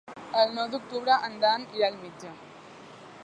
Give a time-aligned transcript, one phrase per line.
[0.43, 2.33] El nou d'octubre en Dan irà al metge.